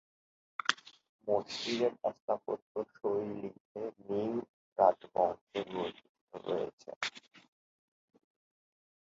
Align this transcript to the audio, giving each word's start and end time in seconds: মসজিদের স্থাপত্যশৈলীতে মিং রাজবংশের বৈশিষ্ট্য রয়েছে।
মসজিদের 1.27 1.93
স্থাপত্যশৈলীতে 2.13 3.81
মিং 4.07 4.29
রাজবংশের 4.77 5.65
বৈশিষ্ট্য 5.73 6.35
রয়েছে। 6.45 6.91